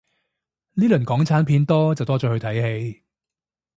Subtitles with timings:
[0.73, 3.03] 呢輪港產片多就多咗去睇戲